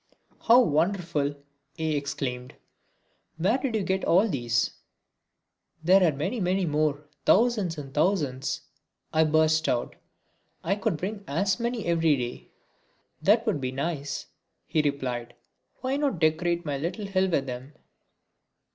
"How 0.47 0.59
wonderful!" 0.61 1.35
he 1.75 1.95
exclaimed. 1.95 2.55
"Wherever 3.37 3.69
did 3.69 3.75
you 3.75 3.83
get 3.83 4.03
all 4.03 4.27
these?" 4.27 4.71
"There 5.83 6.03
are 6.03 6.17
many 6.17 6.39
many 6.39 6.65
more, 6.65 7.07
thousands 7.23 7.77
and 7.77 7.93
thousands!" 7.93 8.61
I 9.13 9.25
burst 9.25 9.69
out. 9.69 9.95
"I 10.63 10.73
could 10.73 10.97
bring 10.97 11.23
as 11.27 11.59
many 11.59 11.85
every 11.85 12.17
day." 12.17 12.49
"That 13.21 13.45
would 13.45 13.61
be 13.61 13.71
nice!" 13.71 14.25
he 14.65 14.81
replied. 14.81 15.35
"Why 15.81 15.97
not 15.97 16.17
decorate 16.17 16.65
my 16.65 16.77
little 16.79 17.05
hill 17.05 17.29
with 17.29 17.45
them?" 17.45 17.73